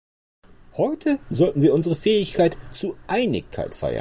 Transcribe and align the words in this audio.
Heute 0.77 1.19
sollten 1.29 1.61
wir 1.61 1.75
unsere 1.75 1.95
Fähigkeit 1.95 2.57
zu 2.71 2.97
Einigkeit 3.05 3.75
feiern. 3.75 3.99